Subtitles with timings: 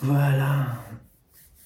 [0.00, 0.78] Voilà.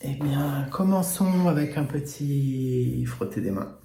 [0.01, 3.77] Eh bien, commençons avec un petit frotter des mains.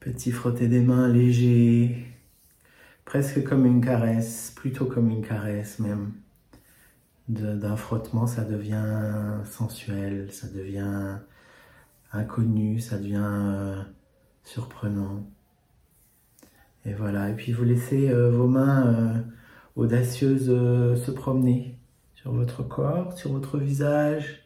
[0.00, 2.06] Petit frotter des mains léger,
[3.06, 6.12] presque comme une caresse, plutôt comme une caresse même.
[7.28, 11.20] D'un frottement, ça devient sensuel, ça devient
[12.12, 13.82] inconnu, ça devient euh,
[14.44, 15.26] surprenant.
[16.84, 19.22] Et voilà, et puis vous laissez euh, vos mains euh,
[19.76, 21.79] audacieuses se promener
[22.20, 24.40] sur votre corps, sur votre visage,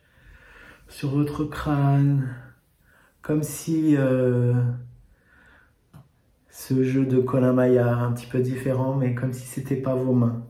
[0.88, 2.34] sur votre crâne,
[3.22, 3.96] comme si
[6.54, 10.12] ce jeu de Colin Maillard, un petit peu différent, mais comme si c'était pas vos
[10.12, 10.46] mains.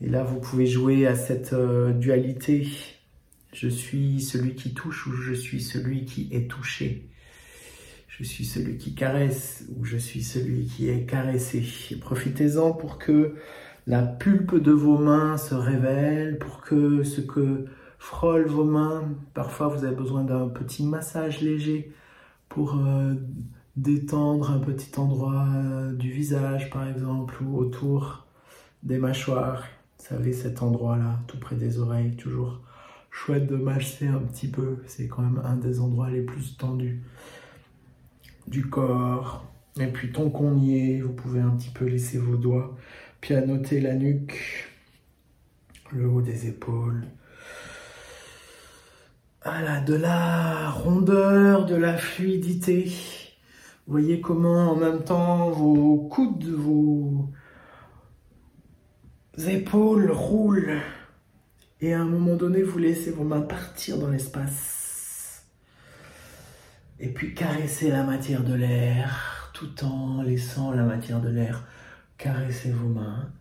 [0.00, 2.66] Et là, vous pouvez jouer à cette euh, dualité.
[3.52, 7.08] Je suis celui qui touche ou je suis celui qui est touché.
[8.08, 11.62] Je suis celui qui caresse ou je suis celui qui est caressé.
[12.00, 13.34] Profitez-en pour que
[13.88, 17.64] la pulpe de vos mains se révèle, pour que ce que
[17.98, 21.90] frôle vos mains, parfois vous avez besoin d'un petit massage léger
[22.50, 23.14] pour euh,
[23.76, 28.26] détendre un petit endroit euh, du visage par exemple ou autour
[28.82, 29.64] des mâchoires.
[29.98, 32.60] Vous savez, cet endroit-là, tout près des oreilles, toujours
[33.10, 34.76] chouette de masser un petit peu.
[34.86, 37.02] C'est quand même un des endroits les plus tendus
[38.46, 39.46] du corps.
[39.80, 42.76] Et puis tant qu'on y est, vous pouvez un petit peu laisser vos doigts
[43.20, 44.68] pianoter la nuque,
[45.92, 47.04] le haut des épaules.
[49.44, 52.92] Voilà, de la rondeur, de la fluidité.
[53.86, 57.30] Voyez comment en même temps vos coudes, vos,
[59.46, 60.80] épaules roulent
[61.80, 65.44] et à un moment donné, vous laissez vos mains partir dans l'espace.
[66.98, 71.64] Et puis caresser la matière de l'air tout en laissant la matière de l'air
[72.18, 73.32] caresser vos mains.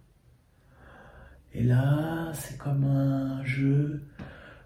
[1.53, 4.03] Et là, c'est comme un jeu.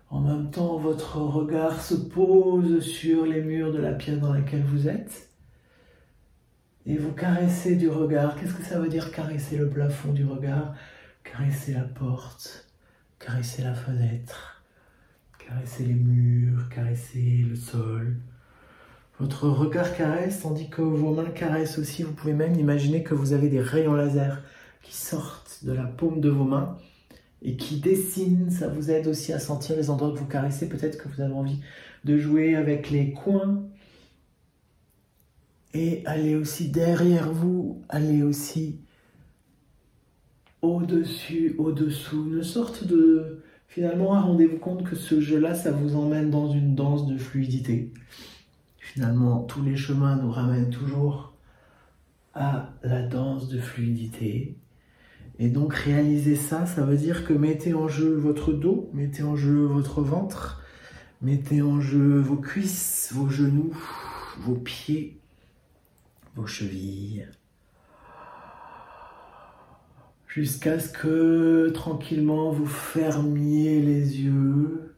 [0.10, 4.64] En même temps, votre regard se pose sur les murs de la pièce dans laquelle
[4.64, 5.30] vous êtes.
[6.86, 8.36] Et vous caressez du regard.
[8.36, 10.76] Qu'est-ce que ça veut dire caresser le plafond du regard?
[11.24, 12.68] Caresser la porte,
[13.20, 14.64] caresser la fenêtre,
[15.38, 18.18] caresser les murs, caresser le sol.
[19.22, 22.02] Votre regard caresse tandis que vos mains caressent aussi.
[22.02, 24.42] Vous pouvez même imaginer que vous avez des rayons laser
[24.82, 26.76] qui sortent de la paume de vos mains
[27.44, 28.50] et qui dessinent.
[28.50, 30.68] Ça vous aide aussi à sentir les endroits que vous caressez.
[30.68, 31.60] Peut-être que vous avez envie
[32.04, 33.62] de jouer avec les coins
[35.76, 38.80] et aller aussi derrière vous, aller aussi
[40.64, 43.44] au-dessus, au-dessous, une sorte de...
[43.68, 47.94] Finalement, rendez-vous compte que ce jeu-là, ça vous emmène dans une danse de fluidité.
[48.94, 51.34] Finalement, tous les chemins nous ramènent toujours
[52.34, 54.58] à la danse de fluidité.
[55.40, 59.38] Et donc réaliser ça, ça veut dire que mettez en jeu votre dos, mettez en
[59.38, 60.62] jeu votre ventre,
[61.22, 63.74] mettez en jeu vos cuisses, vos genoux,
[64.40, 65.22] vos pieds,
[66.36, 67.30] vos chevilles,
[70.28, 74.96] jusqu'à ce que tranquillement vous fermiez les yeux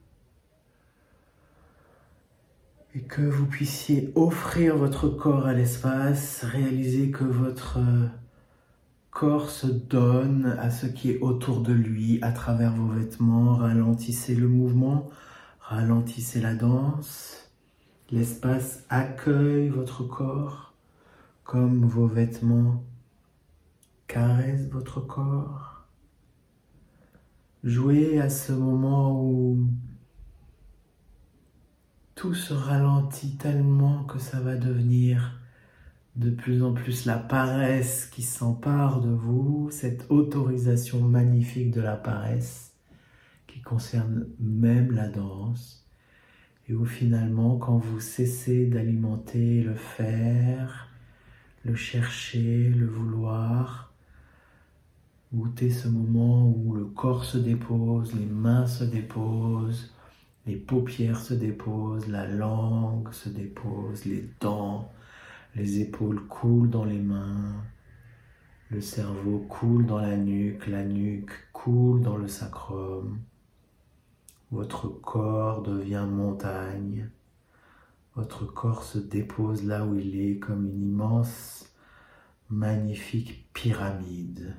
[2.95, 7.79] et que vous puissiez offrir votre corps à l'espace, réaliser que votre
[9.09, 14.35] corps se donne à ce qui est autour de lui à travers vos vêtements, ralentissez
[14.35, 15.09] le mouvement,
[15.59, 17.51] ralentissez la danse,
[18.11, 20.73] l'espace accueille votre corps
[21.43, 22.83] comme vos vêtements
[24.07, 25.87] caresse votre corps.
[27.63, 29.67] Jouez à ce moment où
[32.23, 35.41] tout se ralentit tellement que ça va devenir
[36.15, 41.97] de plus en plus la paresse qui s'empare de vous, cette autorisation magnifique de la
[41.97, 42.71] paresse
[43.45, 45.85] qui concerne même la danse,
[46.69, 50.87] et où finalement, quand vous cessez d'alimenter le faire,
[51.65, 53.93] le chercher, le vouloir,
[55.33, 59.92] Goûtez ce moment où le corps se dépose, les mains se déposent,
[60.45, 64.91] les paupières se déposent, la langue se dépose, les dents,
[65.55, 67.63] les épaules coulent dans les mains,
[68.69, 73.19] le cerveau coule dans la nuque, la nuque coule dans le sacrum.
[74.51, 77.09] Votre corps devient montagne.
[78.15, 81.73] Votre corps se dépose là où il est comme une immense,
[82.49, 84.55] magnifique pyramide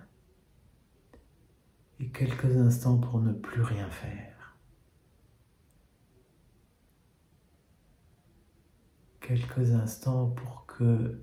[2.00, 4.33] et quelques instants pour ne plus rien faire.
[9.26, 11.18] Quelques instants pour que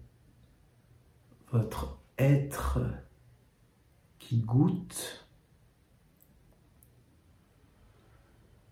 [1.52, 2.80] votre être
[4.18, 5.28] qui goûte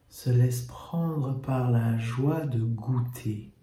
[0.08, 3.54] se laisse prendre par la joie de goûter.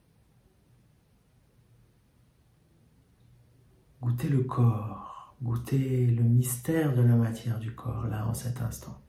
[4.01, 9.03] Goûter le corps, goûter le mystère de la matière du corps, là, en cet instant.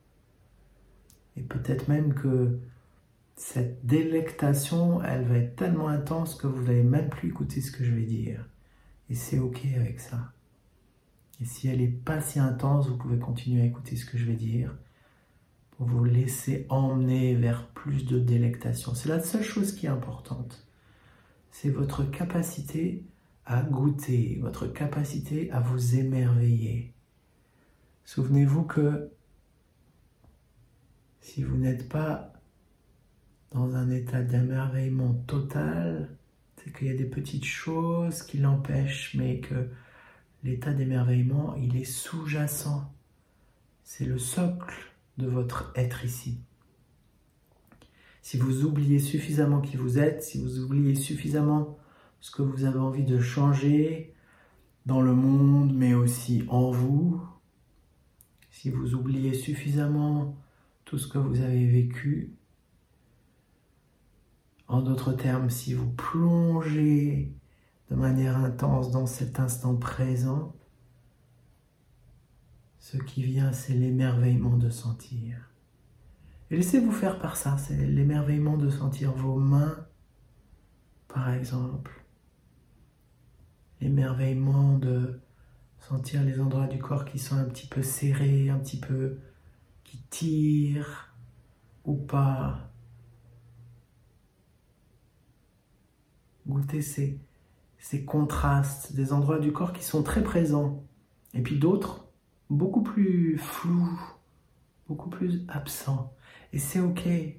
[1.36, 2.60] Et peut-être même que
[3.38, 7.84] cette délectation, elle va être tellement intense que vous n'allez même plus écouter ce que
[7.84, 8.50] je vais dire.
[9.10, 10.34] Et c'est ok avec ça.
[11.40, 14.26] Et si elle n'est pas si intense, vous pouvez continuer à écouter ce que je
[14.26, 14.76] vais dire
[15.78, 18.96] pour vous laisser emmener vers plus de délectation.
[18.96, 20.68] C'est la seule chose qui est importante.
[21.52, 23.06] C'est votre capacité
[23.46, 26.92] à goûter, votre capacité à vous émerveiller.
[28.04, 29.12] Souvenez-vous que
[31.22, 32.34] si vous n'êtes pas
[33.52, 36.10] dans un état d'émerveillement total,
[36.58, 39.70] c'est qu'il y a des petites choses qui l'empêchent, mais que
[40.44, 42.92] l'état d'émerveillement, il est sous-jacent.
[43.84, 46.40] C'est le socle de votre être ici.
[48.22, 51.78] Si vous oubliez suffisamment qui vous êtes, si vous oubliez suffisamment
[52.20, 54.14] ce que vous avez envie de changer
[54.86, 57.22] dans le monde, mais aussi en vous,
[58.52, 60.36] si vous oubliez suffisamment
[60.84, 62.37] tout ce que vous avez vécu,
[64.68, 67.34] en d'autres termes, si vous plongez
[67.90, 70.54] de manière intense dans cet instant présent,
[72.80, 75.50] ce qui vient, c'est l'émerveillement de sentir.
[76.50, 79.86] Et laissez-vous faire par ça, c'est l'émerveillement de sentir vos mains,
[81.08, 82.06] par exemple.
[83.82, 85.20] L'émerveillement de
[85.80, 89.20] sentir les endroits du corps qui sont un petit peu serrés, un petit peu
[89.84, 91.14] qui tirent
[91.86, 92.72] ou pas.
[96.48, 97.20] Goûter ces,
[97.78, 100.84] ces contrastes, des endroits du corps qui sont très présents,
[101.34, 102.08] et puis d'autres
[102.50, 104.00] beaucoup plus flous,
[104.88, 106.14] beaucoup plus absents.
[106.54, 107.06] Et c'est ok.
[107.06, 107.36] Il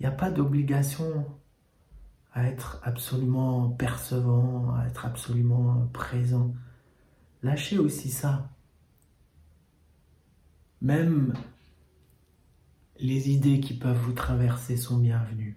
[0.00, 1.26] n'y a pas d'obligation
[2.32, 6.54] à être absolument percevant, à être absolument présent.
[7.42, 8.50] Lâchez aussi ça.
[10.80, 11.34] Même
[12.98, 15.56] les idées qui peuvent vous traverser sont bienvenues.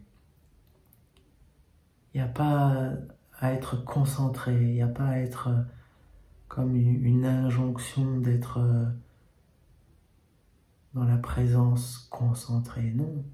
[2.15, 2.93] Il n'y a pas
[3.39, 5.49] à être concentré, il n'y a pas à être
[6.47, 8.85] comme une injonction d'être euh,
[10.93, 12.93] dans la présence concentrée.
[12.95, 13.25] Non.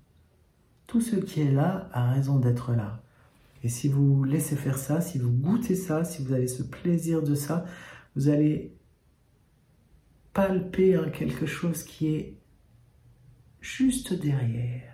[0.88, 3.04] Tout ce qui est là a raison d'être là.
[3.62, 7.22] Et si vous laissez faire ça, si vous goûtez ça, si vous avez ce plaisir
[7.22, 7.66] de ça,
[8.16, 8.76] vous allez
[10.34, 12.36] palper quelque chose qui est
[13.60, 14.91] juste derrière,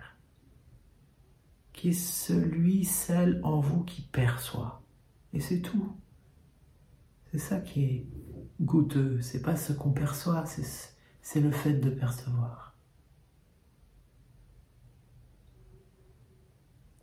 [1.78, 4.82] qui est celui, celle en vous qui perçoit.
[5.32, 5.96] Et c'est tout.
[7.30, 8.06] C'est ça qui est
[8.60, 12.74] goûteux, c'est pas ce qu'on perçoit, c'est le fait de percevoir.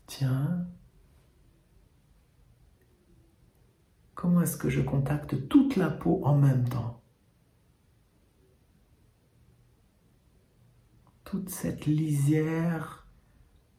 [0.08, 0.68] Tiens,
[4.14, 7.02] comment est-ce que je contacte toute la peau en même temps?
[11.24, 13.05] Toute cette lisière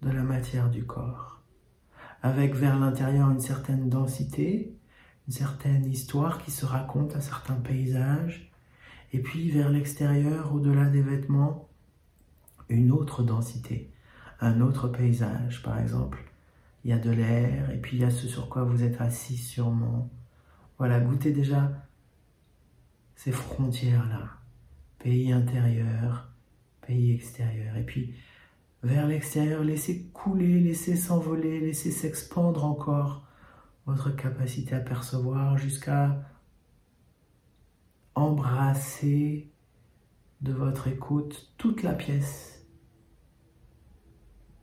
[0.03, 1.41] de la matière du corps,
[2.23, 4.77] avec vers l'intérieur une certaine densité,
[5.27, 8.51] une certaine histoire qui se raconte à certains paysages,
[9.13, 11.69] et puis vers l'extérieur, au-delà des vêtements,
[12.69, 13.91] une autre densité,
[14.41, 16.25] un autre paysage, par exemple.
[16.85, 19.01] Il y a de l'air, et puis il y a ce sur quoi vous êtes
[19.01, 20.11] assis sûrement.
[20.79, 21.73] Voilà, goûtez déjà
[23.15, 24.29] ces frontières-là.
[24.99, 26.29] Pays intérieur,
[26.87, 27.77] pays extérieur.
[27.77, 28.15] Et puis,
[28.83, 33.27] vers l'extérieur, laissez couler, laissez s'envoler, laissez s'expandre encore
[33.87, 36.23] votre capacité à percevoir jusqu'à
[38.15, 39.51] embrasser
[40.41, 42.67] de votre écoute toute la pièce,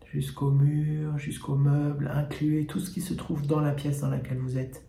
[0.05, 4.39] jusqu'au mur, jusqu'au meuble, incluez tout ce qui se trouve dans la pièce dans laquelle
[4.39, 4.87] vous êtes,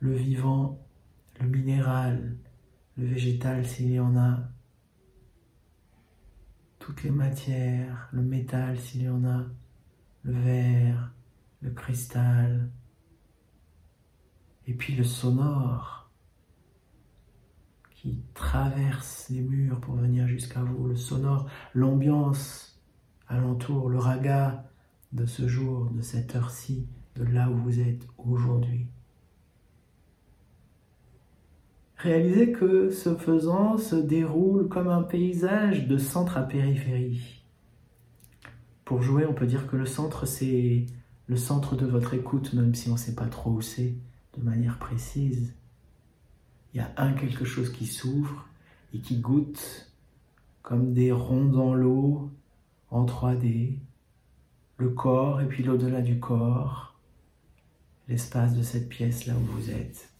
[0.00, 0.86] le vivant,
[1.40, 2.36] le minéral,
[2.96, 4.48] le végétal s'il y en a,
[6.84, 9.46] toutes les matières, le métal s'il y en a,
[10.22, 11.14] le verre,
[11.62, 12.70] le cristal,
[14.66, 16.10] et puis le sonore
[17.90, 22.78] qui traverse les murs pour venir jusqu'à vous, le sonore, l'ambiance
[23.28, 24.70] alentour, le raga
[25.12, 28.88] de ce jour, de cette heure-ci, de là où vous êtes aujourd'hui.
[32.04, 37.42] Réalisez que ce faisant se déroule comme un paysage de centre à périphérie.
[38.84, 40.84] Pour jouer, on peut dire que le centre, c'est
[41.28, 43.94] le centre de votre écoute, même si on ne sait pas trop où c'est
[44.36, 45.54] de manière précise.
[46.74, 48.50] Il y a un quelque chose qui s'ouvre
[48.92, 49.90] et qui goûte
[50.60, 52.30] comme des ronds dans l'eau
[52.90, 53.78] en 3D,
[54.76, 57.00] le corps et puis l'au-delà du corps,
[58.08, 60.13] l'espace de cette pièce là où vous êtes.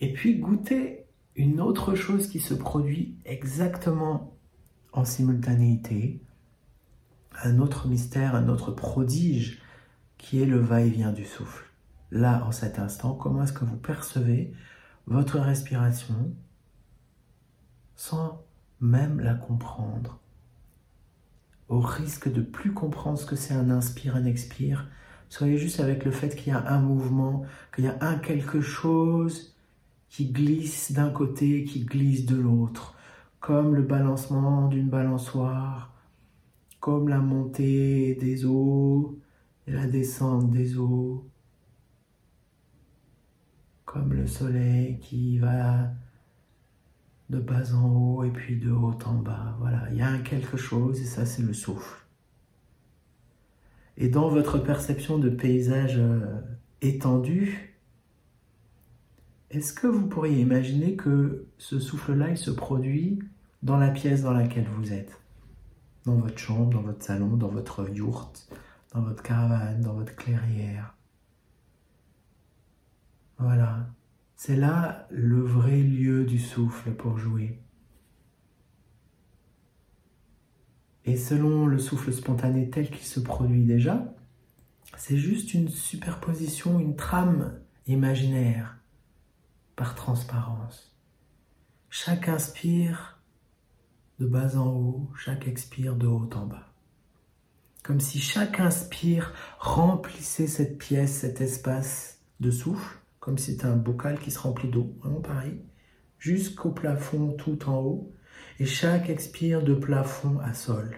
[0.00, 4.36] Et puis goûtez une autre chose qui se produit exactement
[4.92, 6.22] en simultanéité,
[7.42, 9.60] un autre mystère, un autre prodige
[10.18, 11.70] qui est le va-et-vient du souffle.
[12.10, 14.52] Là, en cet instant, comment est-ce que vous percevez
[15.06, 16.32] votre respiration
[17.96, 18.44] sans
[18.80, 20.20] même la comprendre?
[21.68, 24.88] Au risque de plus comprendre ce que c'est un inspire, un expire,
[25.28, 28.60] soyez juste avec le fait qu'il y a un mouvement, qu'il y a un quelque
[28.60, 29.53] chose
[30.14, 32.94] qui glisse d'un côté, qui glisse de l'autre,
[33.40, 35.92] comme le balancement d'une balançoire,
[36.78, 39.18] comme la montée des eaux
[39.66, 41.26] et la descente des eaux,
[43.84, 45.90] comme le soleil qui va
[47.28, 49.56] de bas en haut et puis de haut en bas.
[49.58, 52.06] Voilà, il y a quelque chose et ça c'est le souffle.
[53.96, 56.40] Et dans votre perception de paysage euh,
[56.82, 57.73] étendu,
[59.54, 63.20] est-ce que vous pourriez imaginer que ce souffle-là, il se produit
[63.62, 65.20] dans la pièce dans laquelle vous êtes?
[66.04, 68.52] Dans votre chambre, dans votre salon, dans votre yourte,
[68.92, 70.96] dans votre caravane, dans votre clairière.
[73.38, 73.88] Voilà.
[74.36, 77.60] C'est là le vrai lieu du souffle pour jouer.
[81.04, 84.14] Et selon le souffle spontané tel qu'il se produit déjà,
[84.96, 88.78] c'est juste une superposition, une trame imaginaire
[89.76, 90.96] par transparence.
[91.90, 93.20] Chaque inspire
[94.18, 96.74] de bas en haut, chaque expire de haut en bas
[97.84, 103.76] comme si chaque inspire remplissait cette pièce, cet espace de souffle, comme si c'était un
[103.76, 105.60] bocal qui se remplit d'eau, vraiment pareil,
[106.18, 108.12] jusqu'au plafond tout en haut,
[108.58, 110.96] et chaque expire de plafond à sol.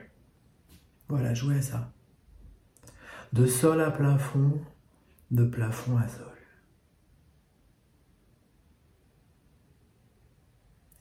[1.08, 1.92] Voilà, jouez à ça.
[3.32, 4.60] De sol à plafond,
[5.32, 6.35] de plafond à sol.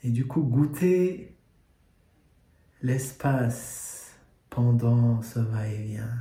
[0.06, 1.36] Et du coup, goûtez
[2.84, 4.16] l'espace
[4.52, 6.14] pendant ce va-et-vient.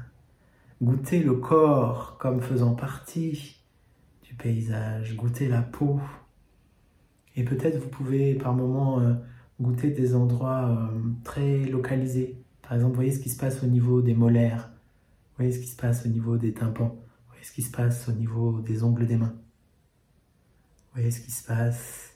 [0.81, 3.63] Goûter le corps comme faisant partie
[4.23, 6.01] du paysage, goûter la peau.
[7.37, 9.13] Et peut-être vous pouvez par moments euh,
[9.61, 12.43] goûter des endroits euh, très localisés.
[12.63, 14.71] Par exemple, voyez ce qui se passe au niveau des molaires.
[15.37, 16.97] Voyez ce qui se passe au niveau des tympans.
[17.29, 19.35] Voyez ce qui se passe au niveau des ongles des mains.
[20.95, 22.14] Voyez ce qui se passe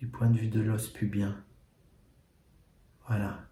[0.00, 1.36] du point de vue de l'os pubien.
[3.06, 3.46] Voilà.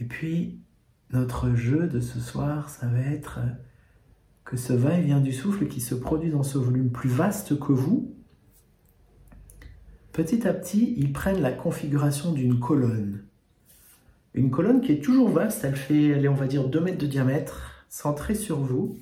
[0.00, 0.58] Et puis,
[1.10, 3.40] notre jeu de ce soir, ça va être
[4.44, 8.16] que ce va-et-vient du souffle qui se produit dans ce volume plus vaste que vous,
[10.12, 13.26] petit à petit, ils prennent la configuration d'une colonne.
[14.32, 17.06] Une colonne qui est toujours vaste, elle fait, est, on va dire, 2 mètres de
[17.06, 18.96] diamètre, centrée sur vous.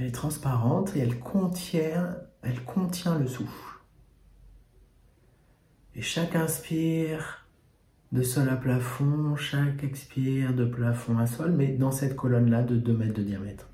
[0.00, 3.80] Elle est transparente et elle contient, le souffle.
[5.94, 7.46] Et chaque inspire
[8.10, 12.76] de sol à plafond, chaque expire de plafond à sol, mais dans cette colonne-là de
[12.76, 13.68] 2 mètres de diamètre.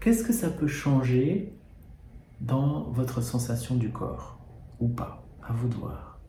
[0.00, 1.54] Qu'est-ce que ça peut changer
[2.42, 4.38] dans votre sensation du corps
[4.80, 5.26] Ou pas?
[5.42, 6.20] À vous de voir.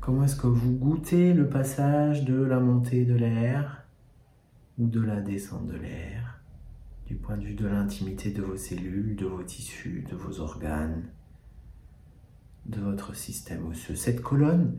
[0.00, 3.86] Comment est-ce que vous goûtez le passage de la montée de l'air
[4.78, 6.41] ou de la descente de l'air?
[7.12, 11.10] Du point de vue de l'intimité de vos cellules, de vos tissus, de vos organes
[12.64, 13.96] de votre système osseux.
[13.96, 14.78] Cette colonne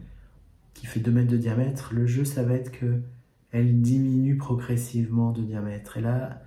[0.73, 3.03] qui fait 2 mètres de diamètre, le jeu, ça va être que
[3.51, 5.97] elle diminue progressivement de diamètre.
[5.97, 6.41] Et là,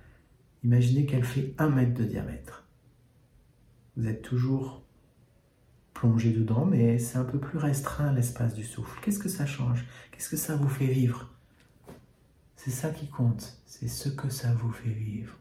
[0.61, 2.67] imaginez qu'elle fait 1 mètre de diamètre.
[3.95, 4.83] Vous êtes toujours
[5.93, 8.99] plongé dedans, mais c'est un peu plus restreint l'espace du souffle.
[9.01, 9.85] Qu'est-ce que ça change?
[10.11, 11.33] Qu'est-ce que ça vous fait vivre?
[12.57, 15.37] C'est ça qui compte, c'est ce que ça vous fait vivre.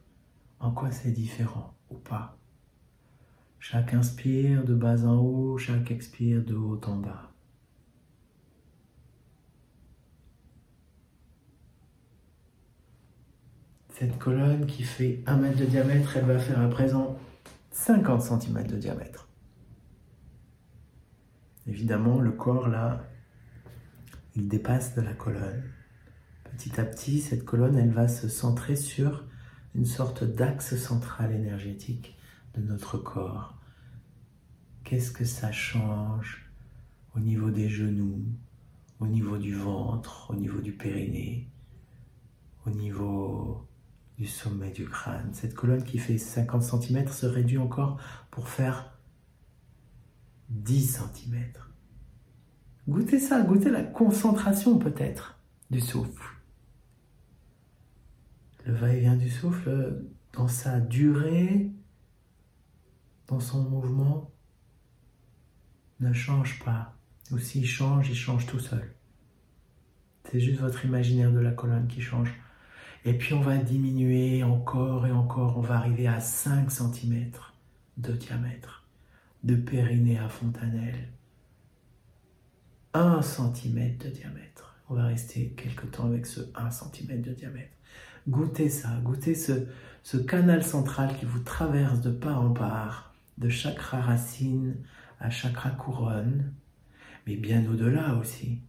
[0.60, 2.38] En quoi c'est différent ou pas?
[3.58, 7.32] Chaque inspire de bas en haut, chaque expire de haut en bas.
[13.90, 17.18] Cette colonne qui fait 1 mètre de diamètre, elle va faire à présent
[17.70, 19.28] 50 cm de diamètre.
[21.66, 23.04] Évidemment, le corps là,
[24.34, 25.62] il dépasse de la colonne.
[26.44, 29.24] Petit à petit, cette colonne, elle va se centrer sur
[29.76, 32.16] une sorte d'axe central énergétique
[32.54, 33.56] de notre corps
[34.86, 36.48] qu'est-ce que ça change
[37.16, 38.24] au niveau des genoux,
[39.00, 41.50] au niveau du ventre, au niveau du périnée,
[42.66, 43.66] au niveau
[44.16, 45.30] du sommet du crâne?
[45.32, 47.98] Cette colonne qui fait 50 cm se réduit encore
[48.30, 48.96] pour faire
[50.50, 51.52] 10 cm.
[52.88, 55.40] Goûtez ça, goûtez la concentration peut-être
[55.70, 56.35] du souffle.
[58.66, 61.70] Le va-et-vient du souffle dans sa durée,
[63.28, 64.32] dans son mouvement,
[66.00, 66.96] ne change pas.
[67.30, 68.92] Ou s'il change, il change tout seul.
[70.24, 72.34] C'est juste votre imaginaire de la colonne qui change.
[73.04, 75.58] Et puis on va diminuer encore et encore.
[75.58, 77.30] On va arriver à 5 cm
[77.98, 78.84] de diamètre,
[79.44, 81.08] de périnée à fontanelle.
[82.94, 84.76] 1 cm de diamètre.
[84.88, 87.75] On va rester quelque temps avec ce 1 cm de diamètre.
[88.28, 94.00] Goûtez ça, goûtez ce, canal central qui vous traverse de part en part, de chakra
[94.00, 94.76] racine
[95.20, 96.52] à chakra couronne,
[97.26, 98.60] mais bien au-delà aussi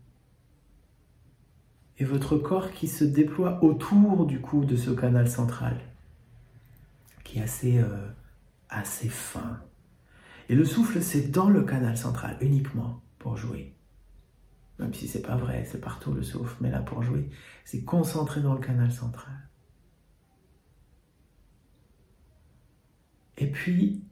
[2.00, 5.80] et votre corps qui se déploie autour du coup de ce canal central,
[7.24, 8.08] qui est euh,
[8.70, 9.60] assez fin.
[10.50, 13.74] Et le souffle, c'est dans le canal central uniquement pour jouer.
[14.80, 17.30] Même si c'est pas vrai, c'est partout le souffle, mais là pour jouer,
[17.66, 19.34] c'est concentré dans le canal central.
[23.38, 24.04] Et puis,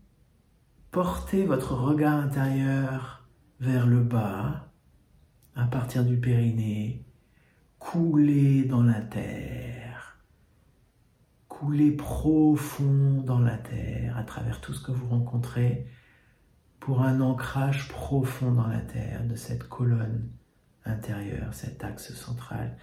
[0.91, 3.27] portez votre regard intérieur
[3.59, 4.71] vers le bas,
[5.55, 7.05] à partir du périnée,
[7.79, 10.19] couler dans la terre,
[11.47, 15.87] couler profond dans la terre à travers tout ce que vous rencontrez
[16.79, 20.29] pour un ancrage profond dans la terre de cette colonne
[20.85, 22.77] intérieure, cet axe central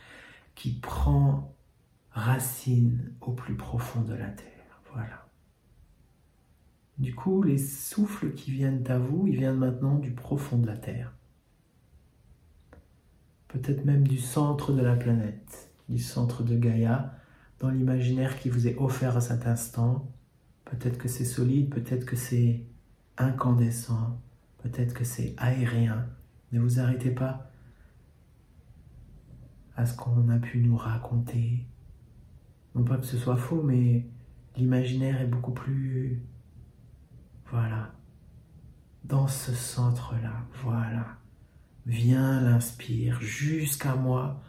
[0.55, 1.55] qui prend
[2.11, 4.81] racine au plus profond de la terre.
[4.93, 5.27] Voilà.
[6.99, 10.77] Du coup, les souffles qui viennent à vous, ils viennent maintenant du profond de la
[10.77, 11.13] terre
[13.53, 17.15] peut-être même du centre de la planète, du centre de Gaïa,
[17.61, 20.11] dans l'imaginaire qui vous est offert à cet instant.
[20.65, 22.65] Peut-être que c'est solide, peut-être que c'est
[23.19, 24.19] incandescent,
[24.63, 26.07] peut-être que c'est aérien.
[26.53, 27.52] Ne vous arrêtez pas
[29.77, 31.67] à ce qu'on a pu nous raconter.
[32.75, 34.07] Non pas que ce soit faux, mais
[34.57, 36.23] l'imaginaire est beaucoup plus...
[37.51, 37.93] Voilà.
[39.05, 41.07] Dans ce centre-là, voilà.
[41.85, 44.41] Viens l'inspire jusqu'à moi,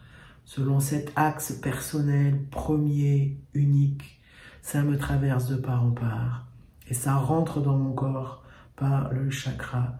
[0.45, 4.21] selon cet axe personnel, premier, unique.
[4.61, 6.47] Ça me traverse de part en part
[6.87, 8.43] et ça rentre dans mon corps
[8.75, 9.99] par le chakra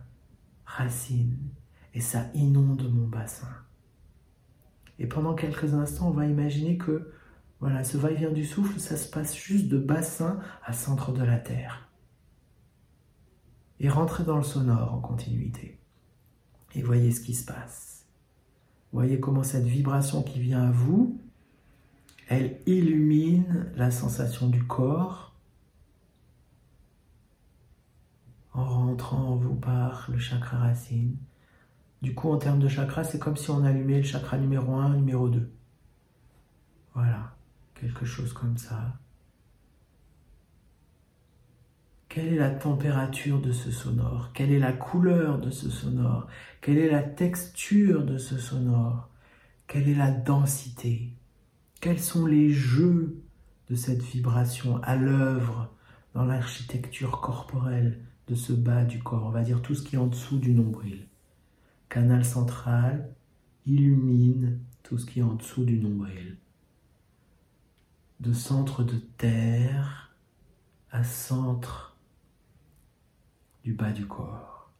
[0.65, 1.38] racine
[1.93, 3.47] et ça inonde mon bassin.
[4.99, 7.12] Et pendant quelques instants, on va imaginer que
[7.60, 11.38] voilà, ce va-et-vient du souffle, ça se passe juste de bassin à centre de la
[11.38, 11.89] terre.
[13.79, 15.79] Et rentrer dans le sonore en continuité
[16.75, 18.06] et voyez ce qui se passe.
[18.91, 21.19] Voyez comment cette vibration qui vient à vous,
[22.27, 25.34] elle illumine la sensation du corps
[28.53, 31.17] en rentrant en vous par le chakra racine.
[32.03, 34.97] Du coup, en termes de chakra, c'est comme si on allumait le chakra numéro 1,
[34.97, 35.49] numéro 2.
[36.93, 37.33] Voilà,
[37.75, 38.99] quelque chose comme ça.
[42.09, 44.31] Quelle est la température de ce sonore?
[44.33, 46.27] Quelle est la couleur de ce sonore?
[46.59, 49.07] Quelle est la texture de ce sonore?
[49.65, 51.13] Quelle est la densité?
[51.79, 53.23] Quels sont les jeux
[53.69, 55.73] de cette vibration à l'œuvre
[56.13, 59.27] dans l'architecture corporelle de ce bas du corps?
[59.27, 61.07] On va dire tout ce qui est en dessous du nombril.
[61.93, 63.13] Canal central
[63.67, 66.38] illumine tout ce qui est en dessous du nombril.
[68.19, 70.17] De centre de terre
[70.89, 71.95] à centre
[73.63, 74.71] du bas du corps.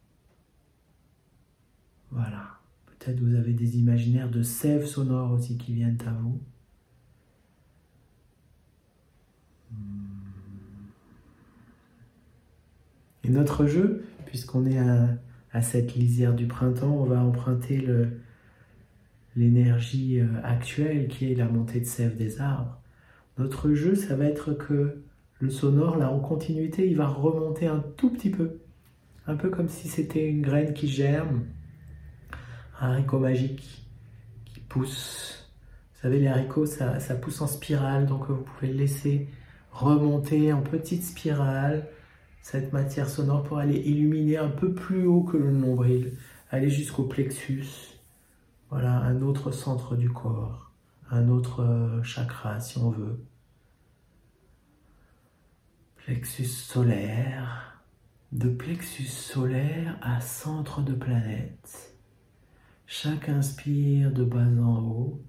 [2.10, 2.60] Voilà.
[2.88, 6.41] Peut-être vous avez des imaginaires de sève sonore aussi qui viennent à vous.
[13.23, 15.10] Et notre jeu, puisqu'on est à,
[15.61, 17.85] cette lisière du printemps, on va emprunter
[19.35, 22.79] l'énergie euh, actuelle qui est la montée de sève des arbres.
[23.37, 25.03] Notre jeu, ça va être que
[25.39, 28.59] le sonore, là, en continuité, il va remonter un tout petit peu
[29.27, 31.45] un peu comme si c'était une graine qui germe,
[32.79, 33.85] un haricot magique
[34.45, 35.49] qui pousse.
[35.93, 39.29] Vous savez, les haricots, ça pousse en spirale, donc vous pouvez le laisser
[39.71, 41.87] remonter en petite spirale
[42.43, 46.17] cette matière sonore pour aller illuminer un peu plus haut que le nombril,
[46.51, 47.97] aller jusqu'au plexus.
[48.69, 50.73] Voilà, un autre centre du corps,
[51.10, 53.25] un autre euh, chakra si on veut.
[55.95, 57.82] Plexus solaire,
[58.34, 61.95] de plexus solaire à centre de planète.
[62.86, 65.21] Chaque inspire de bas en haut,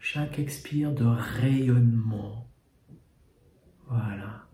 [0.00, 2.48] chaque expire de rayonnement
[3.86, 4.49] Voilà.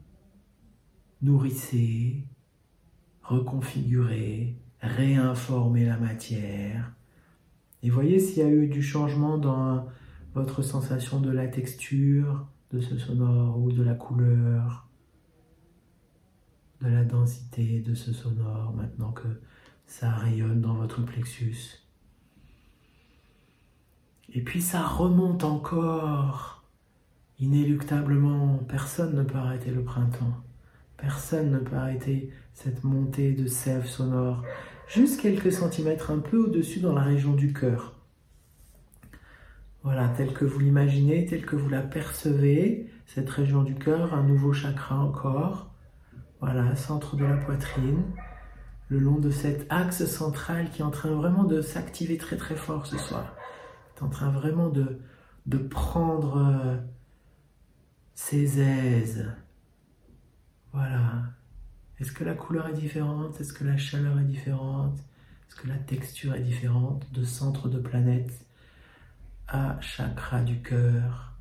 [1.22, 2.24] Nourrissez,
[3.22, 6.92] reconfigurez, réinformez la matière.
[7.82, 9.86] Et voyez s'il y a eu du changement dans
[10.34, 14.88] votre sensation de la texture de ce sonore ou de la couleur,
[16.82, 19.40] de la densité de ce sonore maintenant que
[19.86, 21.82] ça rayonne dans votre plexus.
[24.34, 26.64] Et puis ça remonte encore
[27.38, 28.58] inéluctablement.
[28.68, 30.42] Personne ne peut arrêter le printemps.
[30.96, 34.42] Personne ne peut arrêter cette montée de sève sonore.
[34.88, 37.94] Juste quelques centimètres un peu au-dessus dans la région du cœur.
[39.82, 44.22] Voilà, tel que vous l'imaginez, tel que vous la percevez, cette région du cœur, un
[44.22, 45.70] nouveau chakra encore.
[46.40, 48.02] Voilà, centre de la poitrine,
[48.88, 52.56] le long de cet axe central qui est en train vraiment de s'activer très très
[52.56, 53.36] fort ce soir.
[53.96, 55.00] Est en train vraiment de,
[55.46, 56.76] de prendre euh,
[58.14, 59.30] ses aises.
[60.76, 61.22] Voilà.
[61.98, 63.40] Est-ce que la couleur est différente?
[63.40, 64.98] Est-ce que la chaleur est différente?
[65.48, 68.44] Est-ce que la texture est différente de centre de planète
[69.48, 71.32] à chakra du cœur?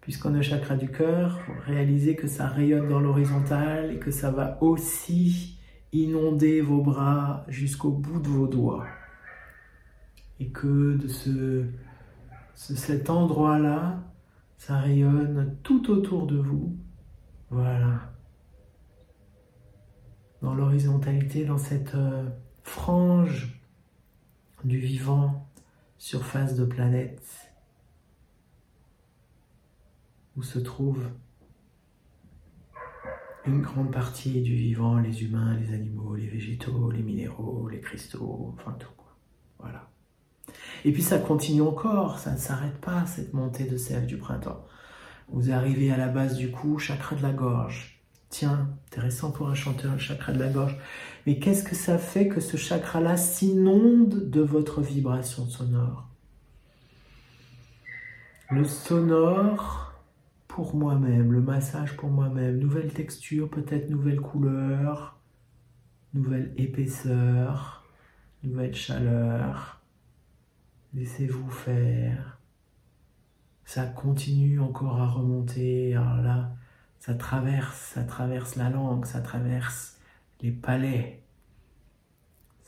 [0.00, 4.56] Puisqu'on est chakra du cœur, réalisez que ça rayonne dans l'horizontale et que ça va
[4.62, 5.58] aussi
[5.92, 8.86] inonder vos bras jusqu'au bout de vos doigts.
[10.38, 11.66] Et que de ce,
[12.54, 14.02] cet endroit-là,
[14.56, 16.78] ça rayonne tout autour de vous.
[17.50, 18.12] Voilà.
[20.40, 22.28] Dans l'horizontalité, dans cette euh,
[22.62, 23.60] frange
[24.64, 25.50] du vivant,
[25.98, 27.52] surface de planète,
[30.36, 31.10] où se trouve
[33.46, 38.54] une grande partie du vivant, les humains, les animaux, les végétaux, les minéraux, les cristaux,
[38.54, 38.92] enfin tout.
[38.96, 39.16] Quoi.
[39.58, 39.90] Voilà.
[40.84, 44.64] Et puis ça continue encore, ça ne s'arrête pas, cette montée de sève du printemps.
[45.32, 48.02] Vous arrivez à la base du cou, chakra de la gorge.
[48.30, 50.76] Tiens, intéressant pour un chanteur, le chakra de la gorge.
[51.26, 56.08] Mais qu'est-ce que ça fait que ce chakra-là s'inonde de votre vibration sonore?
[58.50, 59.94] Le sonore
[60.48, 65.20] pour moi-même, le massage pour moi-même, nouvelle texture, peut-être nouvelle couleur,
[66.12, 67.84] nouvelle épaisseur,
[68.42, 69.80] nouvelle chaleur.
[70.92, 72.39] Laissez-vous faire.
[73.72, 75.94] Ça continue encore à remonter.
[75.94, 76.56] Alors là,
[76.98, 79.96] ça traverse, ça traverse la langue, ça traverse
[80.40, 81.22] les palais,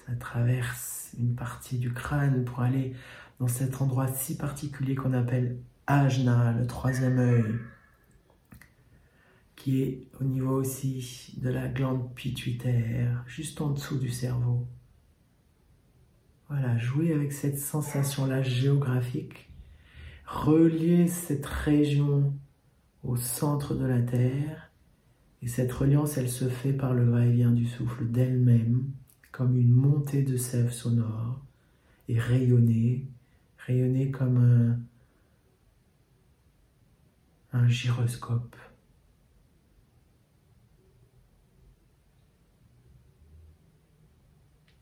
[0.07, 2.95] ça traverse une partie du crâne pour aller
[3.41, 7.53] dans cet endroit si particulier qu'on appelle Ajna, le troisième œil,
[9.57, 14.69] qui est au niveau aussi de la glande pituitaire, juste en dessous du cerveau.
[16.49, 19.52] Voilà, jouer avec cette sensation-là géographique,
[20.27, 22.33] relier cette région
[23.03, 24.73] au centre de la Terre,
[25.43, 28.85] et cette reliance, elle se fait par le va-et-vient du souffle d'elle-même,
[29.33, 31.41] comme une montée de sève sonore,
[32.09, 33.09] et rayonner,
[33.67, 34.79] rayonner comme
[37.53, 38.57] un, gyroscope.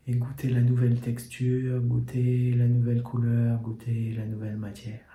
[0.07, 5.11] Et goûter la nouvelle texture, goûter la nouvelle couleur, goûter la nouvelle matière.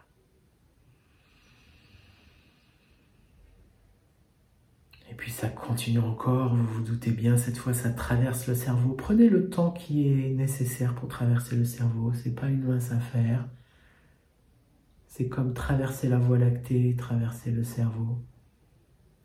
[5.05, 8.94] Et puis ça continue encore, vous vous doutez bien, cette fois ça traverse le cerveau.
[8.94, 13.46] Prenez le temps qui est nécessaire pour traverser le cerveau, c'est pas une mince affaire.
[15.06, 18.18] C'est comme traverser la voie lactée, traverser le cerveau.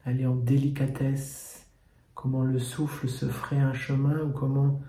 [0.06, 1.68] Aller en délicatesse,
[2.16, 4.82] comment le souffle se ferait un chemin ou comment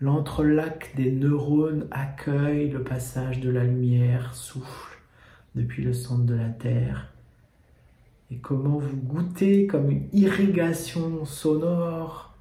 [0.00, 4.98] l'entrelac des neurones accueille le passage de la lumière, souffle
[5.54, 7.12] depuis le centre de la Terre.
[8.30, 12.36] Et comment vous goûtez comme une irrigation sonore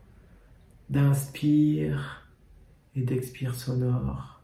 [0.89, 2.27] d'inspire
[2.95, 4.41] et d'expire sonore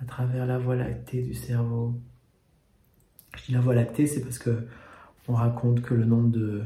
[0.00, 1.94] à travers la voie lactée du cerveau.
[3.36, 4.66] Je dis la voie lactée, c'est parce que
[5.28, 6.64] on raconte que le nombre de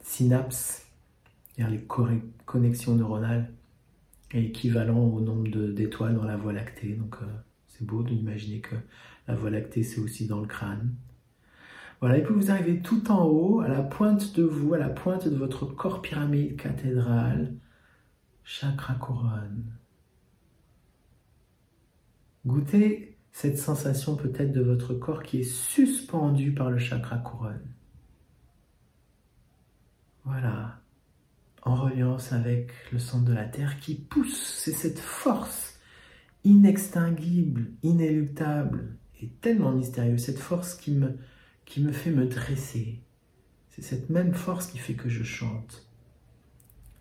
[0.00, 0.86] synapses,
[1.58, 1.86] les
[2.46, 3.52] connexions neuronales,
[4.32, 6.94] est équivalent au nombre d'étoiles dans la voie lactée.
[6.94, 7.26] Donc euh,
[7.68, 8.76] c'est beau d'imaginer que
[9.28, 10.94] la voie lactée, c'est aussi dans le crâne.
[12.04, 14.90] Voilà, et puis vous arrivez tout en haut, à la pointe de vous, à la
[14.90, 17.54] pointe de votre corps pyramide cathédrale,
[18.42, 19.72] chakra couronne.
[22.44, 27.72] Goûtez cette sensation peut-être de votre corps qui est suspendu par le chakra couronne.
[30.26, 30.82] Voilà,
[31.62, 35.80] en reliance avec le centre de la Terre qui pousse, c'est cette force
[36.44, 41.16] inextinguible, inéluctable et tellement mystérieuse, cette force qui me,
[41.64, 43.02] qui me fait me dresser.
[43.68, 45.88] C'est cette même force qui fait que je chante.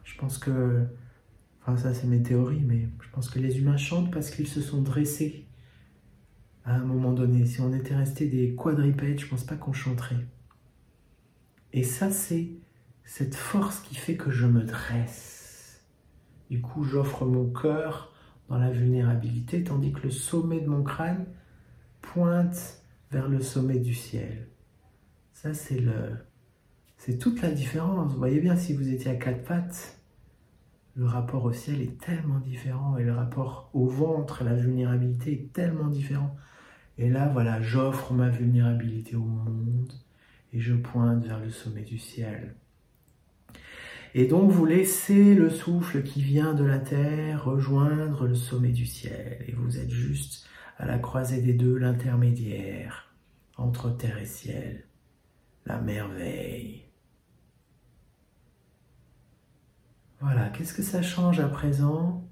[0.04, 0.86] Je pense que,
[1.62, 4.62] enfin ça c'est mes théories, mais je pense que les humains chantent parce qu'ils se
[4.62, 5.46] sont dressés
[6.66, 7.46] à un moment donné.
[7.46, 10.26] Si on était resté des quadripèdes, je pense pas qu'on chanterait.
[11.74, 12.52] Et ça c'est
[13.06, 15.84] cette force qui fait que je me dresse.
[16.50, 18.14] Du coup, j'offre mon cœur
[18.48, 21.26] dans la vulnérabilité, tandis que le sommet de mon crâne
[22.02, 24.48] pointe vers le sommet du ciel.
[25.44, 26.16] Ça, c'est le,
[26.96, 28.14] c'est toute la différence.
[28.14, 30.00] Vous voyez bien, si vous étiez à quatre pattes,
[30.96, 35.52] le rapport au ciel est tellement différent et le rapport au ventre, la vulnérabilité est
[35.52, 36.34] tellement différent.
[36.98, 39.92] Et là, voilà, j'offre ma vulnérabilité au monde
[40.54, 42.56] et je pointe vers le sommet du ciel.
[44.16, 48.86] Et donc vous laissez le souffle qui vient de la terre rejoindre le sommet du
[48.86, 49.44] ciel.
[49.46, 53.14] Et vous êtes juste à la croisée des deux, l'intermédiaire
[53.58, 54.86] entre terre et ciel.
[55.66, 56.84] La merveille.
[60.20, 62.26] Voilà, qu'est-ce que ça change à présent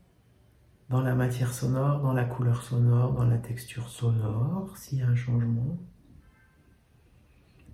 [0.89, 5.07] dans la matière sonore, dans la couleur sonore, dans la texture sonore, s'il y a
[5.07, 5.77] un changement?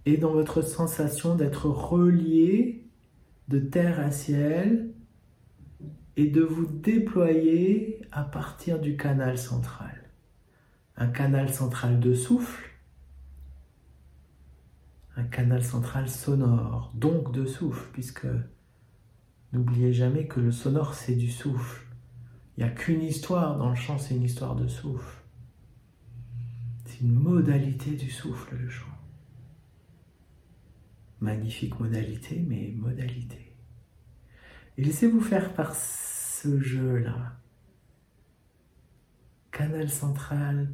[0.05, 2.87] Et dans votre sensation d'être relié
[3.47, 4.93] de terre à ciel
[6.15, 10.09] et de vous déployer à partir du canal central.
[10.95, 12.71] Un canal central de souffle,
[15.17, 18.27] un canal central sonore, donc de souffle, puisque
[19.51, 21.88] n'oubliez jamais que le sonore c'est du souffle.
[22.56, 25.23] Il n'y a qu'une histoire dans le chant, c'est une histoire de souffle.
[26.86, 28.86] C'est une modalité du souffle, le chant.
[31.19, 33.56] Magnifique modalité, mais modalité.
[34.77, 37.34] Et laissez-vous faire par ce jeu-là.
[39.51, 40.71] Canal central,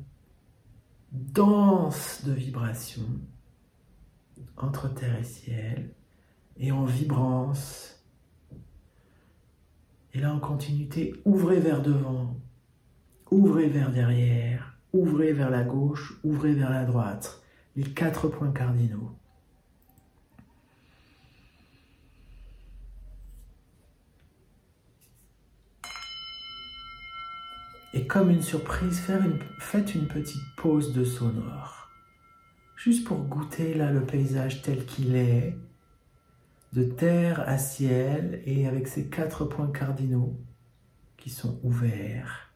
[1.13, 3.03] danse de vibration
[4.58, 5.93] entre terre et ciel,
[6.58, 8.03] et en vibrance.
[10.13, 12.38] Et là, en continuité, ouvrez vers devant,
[13.32, 17.41] ouvrez vers derrière, ouvrez vers la gauche, ouvrez vers la droite,
[17.75, 19.17] les quatre points cardinaux.
[27.95, 28.99] Et comme une surprise,
[29.60, 31.82] faites une petite pause de sonore.
[32.83, 35.57] Juste pour goûter là le paysage tel qu'il est,
[36.73, 40.37] de terre à ciel et avec ces quatre points cardinaux
[41.15, 42.53] qui sont ouverts.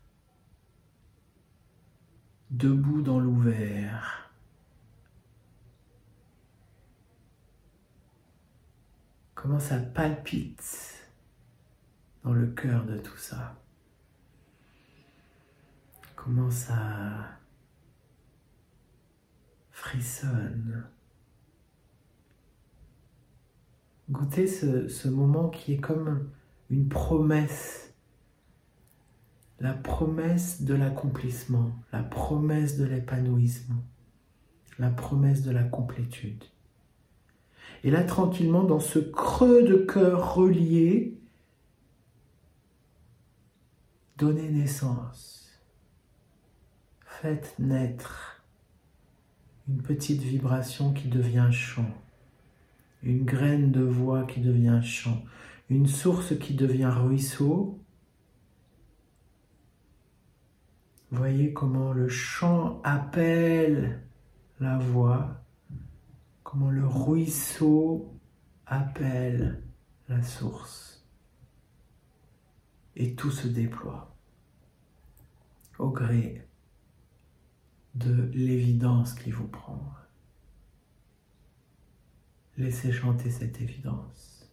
[2.50, 4.30] Debout dans l'ouvert.
[9.34, 11.08] Comment ça palpite
[12.26, 13.56] dans le cœur de tout ça?
[16.18, 17.38] Comment ça
[24.10, 26.30] Goûtez ce, ce moment qui est comme
[26.70, 27.94] une promesse,
[29.60, 33.84] la promesse de l'accomplissement, la promesse de l'épanouissement,
[34.80, 36.44] la promesse de la complétude.
[37.84, 41.18] Et là, tranquillement, dans ce creux de cœur relié,
[44.18, 45.62] donnez naissance.
[47.06, 48.37] Faites naître
[49.68, 51.94] une petite vibration qui devient chant,
[53.04, 55.24] une graine de voix qui devient chant,
[55.70, 57.80] une source qui devient ruisseau.
[61.12, 64.04] Voyez comment le chant appelle
[64.60, 65.44] la voix,
[66.44, 68.14] comment le ruisseau
[68.66, 69.64] appelle
[70.08, 71.06] la source.
[72.96, 74.16] Et tout se déploie
[75.78, 76.47] au gré
[77.98, 79.94] de l'évidence qui vous prend.
[82.58, 84.52] Laissez chanter cette évidence.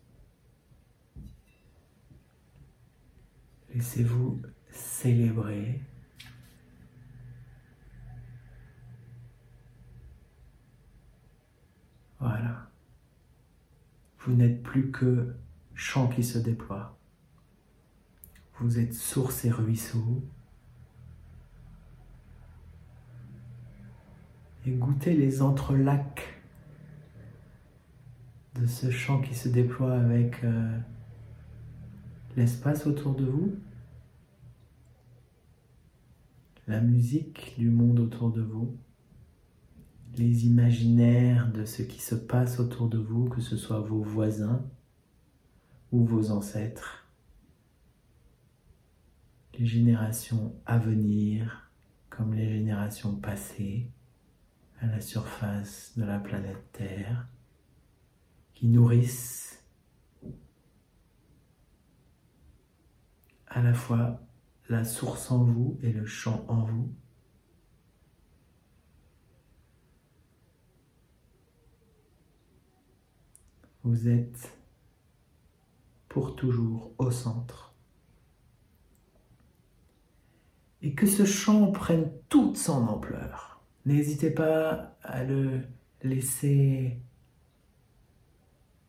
[3.75, 5.81] Laissez-vous célébrer.
[12.21, 12.71] Voilà.
[14.21, 15.35] Vous n'êtes plus que
[15.75, 16.97] chant qui se déploie.
[18.59, 20.23] Vous êtes source et ruisseau.
[24.67, 26.43] Et goûtez les entrelacs
[28.55, 30.79] de ce chant qui se déploie avec euh,
[32.37, 33.55] l'espace autour de vous,
[36.67, 38.75] la musique du monde autour de vous,
[40.17, 44.65] les imaginaires de ce qui se passe autour de vous, que ce soit vos voisins
[45.93, 47.07] ou vos ancêtres,
[49.59, 51.71] les générations à venir
[52.09, 53.91] comme les générations passées
[54.85, 57.27] à la surface de la planète Terre,
[58.53, 59.65] qui nourrissent
[63.47, 64.21] à la fois
[64.69, 66.95] la source en vous et le champ en vous.
[73.85, 74.59] Vous êtes
[76.09, 77.75] pour toujours au centre.
[80.83, 83.54] Et que ce champ prenne toute son ampleur.
[83.85, 85.63] N'hésitez pas à le
[86.03, 86.99] laisser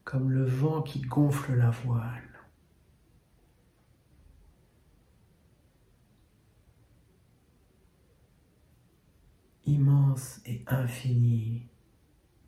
[0.03, 2.21] comme le vent qui gonfle la voile.
[9.65, 11.67] immense et infini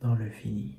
[0.00, 0.78] dans le fini.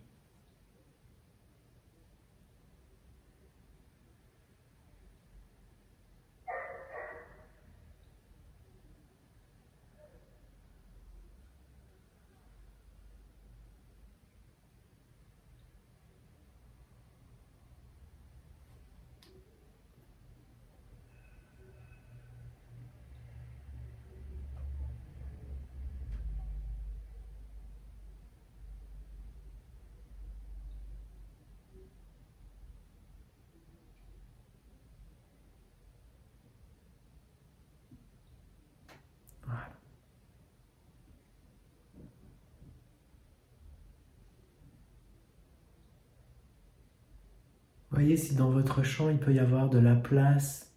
[47.99, 50.73] Voyez si dans votre champ il peut y avoir de la place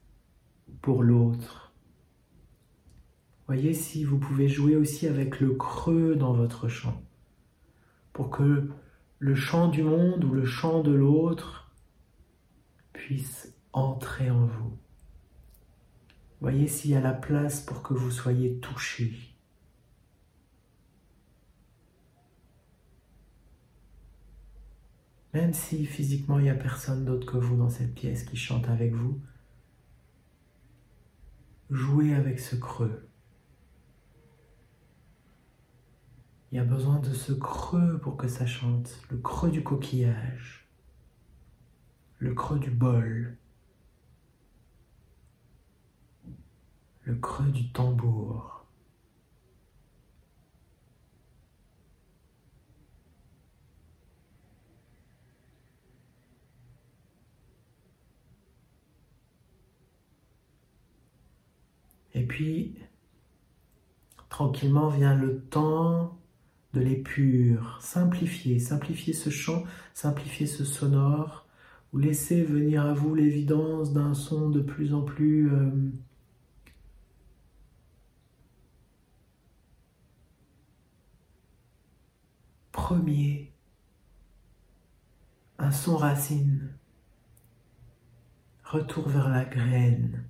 [0.81, 1.73] pour l'autre.
[3.47, 7.01] Voyez si vous pouvez jouer aussi avec le creux dans votre champ
[8.13, 8.69] pour que
[9.21, 11.71] le champ du monde ou le champ de l'autre
[12.93, 14.77] puisse entrer en vous.
[16.41, 19.32] Voyez s'il y a la place pour que vous soyez touché.
[25.33, 28.69] Même si physiquement il n'y a personne d'autre que vous dans cette pièce qui chante
[28.69, 29.21] avec vous,
[31.71, 33.09] jouez avec ce creux.
[36.51, 40.69] Il y a besoin de ce creux pour que ça chante, le creux du coquillage,
[42.19, 43.39] le creux du bol,
[47.05, 48.62] le creux du tambour.
[62.15, 62.75] Et puis,
[64.29, 66.19] tranquillement vient le temps
[66.75, 67.79] de l'épure.
[67.81, 71.47] Simplifiez, simplifiez ce chant, simplifiez ce sonore,
[71.93, 75.71] ou laissez venir à vous l'évidence d'un son de plus en plus euh,
[82.73, 83.53] premier,
[85.59, 86.73] un son racine,
[88.65, 90.25] retour vers la graine.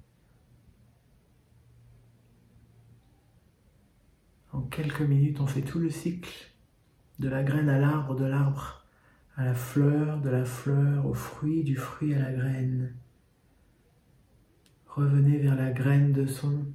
[4.52, 6.52] En quelques minutes, on fait tout le cycle
[7.18, 8.84] de la graine à l'arbre, de l'arbre
[9.36, 12.94] à la fleur, de la fleur au fruit, du fruit à la graine.
[14.88, 16.66] Revenez vers la graine de son,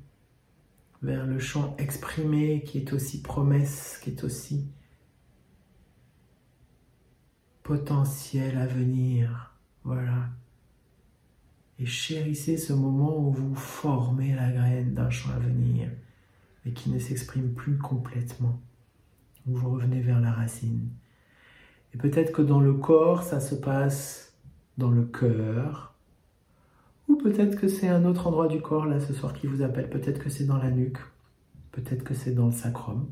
[1.04, 4.68] vers le chant exprimé qui est aussi promesse, qui est aussi
[7.62, 9.56] potentiel à venir.
[9.84, 10.30] Voilà.
[11.78, 15.92] Et chérissez ce moment où vous formez la graine d'un chant à venir
[16.74, 18.60] qui ne s'exprime plus complètement.
[19.46, 20.90] Vous revenez vers la racine.
[21.94, 24.38] Et peut-être que dans le corps, ça se passe
[24.78, 25.96] dans le cœur,
[27.08, 29.90] ou peut-être que c'est un autre endroit du corps là ce soir qui vous appelle.
[29.90, 31.00] Peut-être que c'est dans la nuque,
[31.72, 33.10] peut-être que c'est dans le sacrum.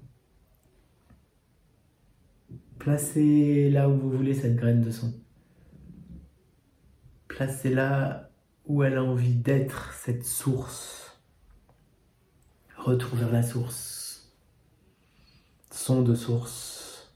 [2.77, 5.13] Placez là où vous voulez cette graine de son.
[7.29, 8.29] Placez-la
[8.65, 11.04] où elle a envie d'être, cette source
[12.85, 14.31] Retour la source.
[15.71, 17.11] Son de source.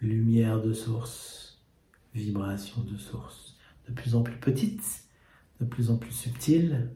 [0.00, 1.58] Lumière de source.
[2.14, 3.56] Vibration de source.
[3.88, 5.02] De plus en plus petite,
[5.58, 6.92] de plus en plus subtile.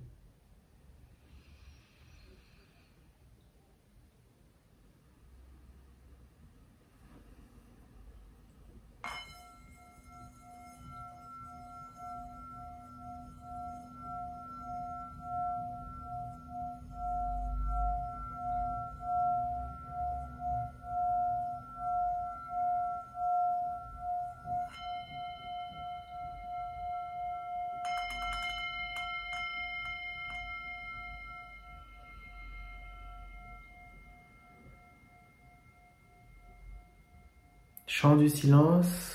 [38.01, 39.15] Chant du silence.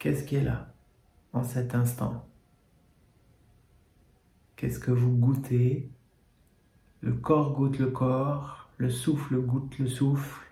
[0.00, 0.74] Qu'est-ce qui est là
[1.32, 2.26] en cet instant?
[4.56, 5.88] Qu'est-ce que vous goûtez?
[7.00, 10.44] Le corps goûte le corps, le souffle goûte le souffle,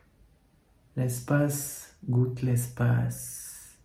[0.94, 3.80] l'espace goûte l'espace.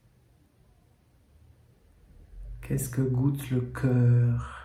[2.62, 4.64] Qu'est-ce que goûte le cœur?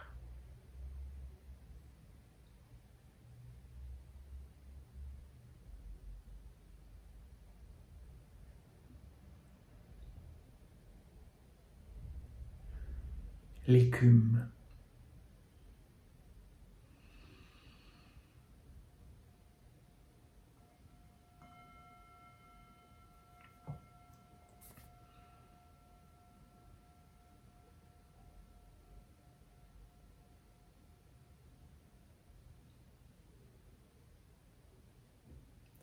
[13.70, 14.46] L'écume.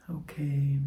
[0.10, 0.80] Okay.